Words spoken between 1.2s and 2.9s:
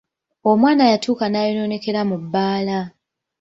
n'ayonoonekera mu bbaala.